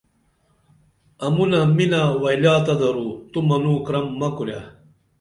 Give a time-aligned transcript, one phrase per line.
[1.25, 4.59] امُنہ مِنہ وئلاتہ درو تو منوں کرم مہ کُرے